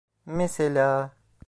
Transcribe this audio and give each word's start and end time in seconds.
Mesela... 0.37 1.13